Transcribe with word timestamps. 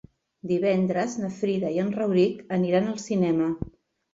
Divendres 0.51 1.17
na 1.25 1.29
Frida 1.35 1.71
i 1.75 1.79
en 1.83 1.91
Rauric 1.99 2.41
aniran 2.59 2.91
al 2.95 2.99
cinema. 3.07 3.53